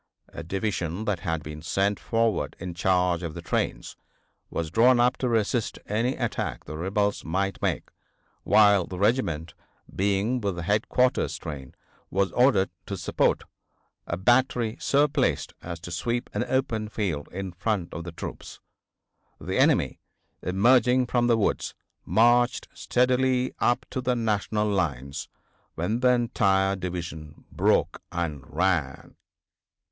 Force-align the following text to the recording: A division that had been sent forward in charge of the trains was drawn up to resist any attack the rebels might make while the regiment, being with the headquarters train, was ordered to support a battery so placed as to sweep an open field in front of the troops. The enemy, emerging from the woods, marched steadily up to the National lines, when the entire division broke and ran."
A 0.29 0.41
division 0.41 1.05
that 1.05 1.19
had 1.19 1.43
been 1.43 1.61
sent 1.61 1.99
forward 1.99 2.55
in 2.57 2.73
charge 2.73 3.21
of 3.21 3.35
the 3.35 3.41
trains 3.43 3.95
was 4.49 4.71
drawn 4.71 4.99
up 4.99 5.15
to 5.17 5.29
resist 5.29 5.77
any 5.85 6.15
attack 6.15 6.63
the 6.63 6.75
rebels 6.75 7.23
might 7.23 7.61
make 7.61 7.89
while 8.43 8.87
the 8.87 8.97
regiment, 8.97 9.53
being 9.95 10.41
with 10.41 10.55
the 10.55 10.63
headquarters 10.63 11.37
train, 11.37 11.75
was 12.09 12.31
ordered 12.31 12.71
to 12.87 12.97
support 12.97 13.43
a 14.07 14.17
battery 14.17 14.75
so 14.79 15.07
placed 15.07 15.53
as 15.61 15.79
to 15.81 15.91
sweep 15.91 16.31
an 16.33 16.45
open 16.45 16.89
field 16.89 17.29
in 17.31 17.51
front 17.51 17.93
of 17.93 18.03
the 18.03 18.11
troops. 18.11 18.59
The 19.39 19.57
enemy, 19.59 19.99
emerging 20.41 21.05
from 21.05 21.27
the 21.27 21.37
woods, 21.37 21.75
marched 22.07 22.67
steadily 22.73 23.53
up 23.59 23.85
to 23.91 24.01
the 24.01 24.15
National 24.15 24.67
lines, 24.67 25.29
when 25.75 25.99
the 25.99 26.09
entire 26.09 26.75
division 26.75 27.45
broke 27.51 28.01
and 28.11 28.43
ran." 28.51 29.15